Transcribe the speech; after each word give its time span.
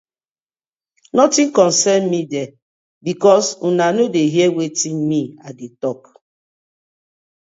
Notin 1.17 1.47
concern 1.59 2.03
mi 2.11 2.21
there 2.31 2.51
because 3.07 3.47
una 3.69 3.87
no 3.97 4.03
dey 4.15 4.27
hear 4.35 4.49
wetin 4.57 4.95
me 5.09 5.21
I 5.47 5.49
dey 5.59 5.71
tok. 5.81 6.01